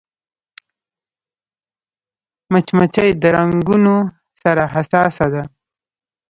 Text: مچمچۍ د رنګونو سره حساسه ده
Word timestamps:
مچمچۍ 2.51 3.09
د 3.21 3.23
رنګونو 3.35 3.95
سره 4.41 4.63
حساسه 4.73 5.25
ده 5.33 5.43